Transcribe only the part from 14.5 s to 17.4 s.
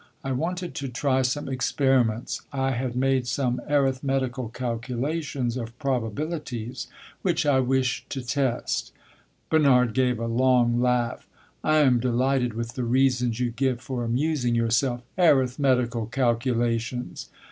yourself! Arithmetical calculations!"